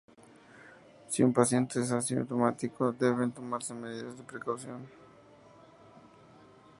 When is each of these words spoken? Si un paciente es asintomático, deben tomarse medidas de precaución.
Si 1.09 1.21
un 1.21 1.31
paciente 1.31 1.79
es 1.79 1.91
asintomático, 1.91 2.91
deben 2.91 3.31
tomarse 3.31 3.75
medidas 3.75 4.17
de 4.17 4.23
precaución. 4.23 4.87